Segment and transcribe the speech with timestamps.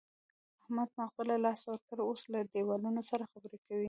[0.61, 3.79] احمد ماغزه له لاسه ورکړي، اوس له دېوالونو سره خبرې کوي.